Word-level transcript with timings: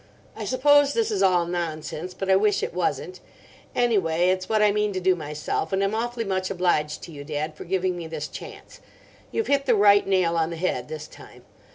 "I 0.35 0.45
suppose 0.45 0.93
this 0.93 1.11
is 1.11 1.21
all 1.21 1.45
nonsense, 1.45 2.15
but 2.15 2.27
I 2.27 2.35
wish 2.35 2.63
it 2.63 2.73
wasn't. 2.73 3.19
Anyway, 3.75 4.29
it's 4.29 4.49
what 4.49 4.63
I 4.63 4.71
mean 4.71 4.93
to 4.93 4.99
do 4.99 5.15
myself; 5.15 5.71
and 5.71 5.83
I'm 5.83 5.93
awfully 5.93 6.23
much 6.25 6.49
obliged 6.49 7.03
to 7.03 7.11
you, 7.11 7.23
Dad, 7.23 7.53
for 7.53 7.65
giving 7.65 7.95
me 7.95 8.07
this 8.07 8.27
chance. 8.27 8.79
You've 9.31 9.45
hit 9.45 9.67
the 9.67 9.75
right 9.75 10.07
nail 10.07 10.37
on 10.37 10.49
the 10.49 10.55
head 10.55 10.87
this 10.87 11.07
time. 11.07 11.43